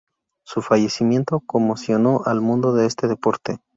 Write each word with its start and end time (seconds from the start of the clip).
Su 0.43 0.63
fallecimiento 0.63 1.41
conmocionó 1.45 2.23
al 2.25 2.41
mundo 2.41 2.73
de 2.73 2.87
este 2.87 3.07
deporte. 3.07 3.59